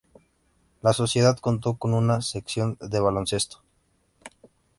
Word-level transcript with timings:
La 0.81 0.93
sociedad 0.93 1.37
contó 1.37 1.75
con 1.75 1.93
una 1.93 2.23
sección 2.23 2.75
de 2.81 2.99
baloncesto. 2.99 3.61